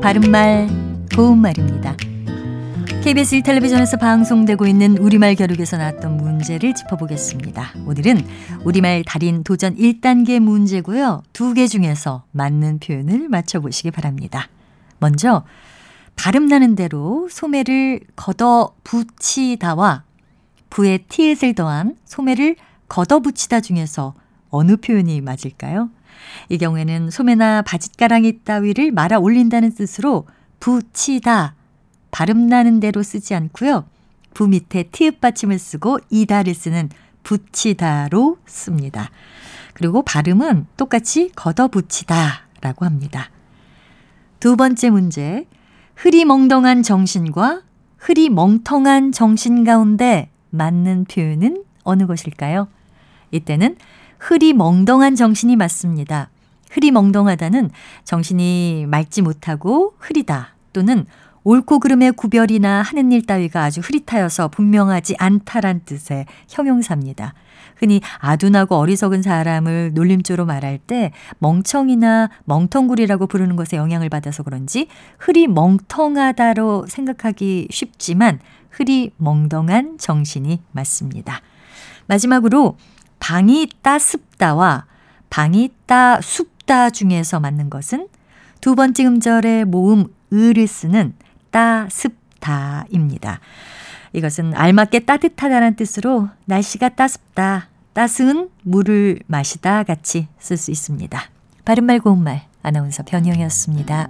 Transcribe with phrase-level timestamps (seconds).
[0.00, 0.68] 바른말
[1.16, 1.96] 고운말입니다.
[3.02, 7.72] KBS 1텔레비전에서 방송되고 있는 우리말 겨루기에서 나왔던 문제를 짚어보겠습니다.
[7.84, 8.24] 오늘은
[8.64, 11.22] 우리말 달인 도전 1단계 문제고요.
[11.32, 14.48] 두 개 중에서 맞는 표현을 맞춰보시기 바랍니다.
[15.00, 15.42] 먼저
[16.14, 20.04] 발음 나는 대로 소매를 걷어 붙이다와
[20.70, 22.54] 부에 티읕을 더한 소매를
[22.88, 24.14] 걷어 붙이다 중에서
[24.48, 25.90] 어느 표현이 맞을까요?
[26.48, 30.26] 이 경우에는 소매나 바짓가랑이 따위를 말아 올린다는 뜻으로
[30.60, 31.54] 붙이다
[32.10, 33.84] 발음 나는 대로 쓰지 않고요.
[34.34, 36.88] 부 밑에 티읕 받침을 쓰고 이다를 쓰는
[37.22, 39.10] 붙이다로 씁니다.
[39.74, 43.30] 그리고 발음은 똑같이 걷어붙이다라고 합니다.
[44.38, 45.46] 두 번째 문제.
[45.96, 47.62] 흐리멍덩한 정신과
[47.98, 52.68] 흐리멍텅한 정신 가운데 맞는 표현은 어느 것일까요?
[53.32, 53.76] 이때는
[54.20, 56.30] 흐리멍덩한 정신이 맞습니다.
[56.70, 57.70] 흐리멍덩하다는
[58.04, 61.06] 정신이 맑지 못하고 흐리다 또는
[61.42, 67.34] 옳고 그름의 구별이나 하는 일 따위가 아주 흐릿하여서 분명하지 않다란 뜻의 형용사입니다.
[67.76, 74.86] 흔히 아둔하고 어리석은 사람을 놀림조로 말할 때 멍청이나 멍텅구리라고 부르는 것에 영향을 받아서 그런지
[75.18, 81.40] 흐리 멍텅하다로 생각하기 쉽지만 흐리 멍덩한 정신이 맞습니다.
[82.06, 82.76] 마지막으로
[83.20, 84.86] 방이 따습다와
[85.30, 88.08] 방이 따sup다 중에서 맞는 것은
[88.60, 91.14] 두 번째 음절의 모음 을을 쓰는
[91.50, 93.40] 따 습다입니다.
[94.12, 101.20] 이것은 알맞게 따뜻하다는 뜻으로 날씨가 따습다, 따스운 물을 마시다 같이 쓸 수 있습니다.
[101.64, 104.08] 바른말 고운말 아나운서 변희영이었습니다.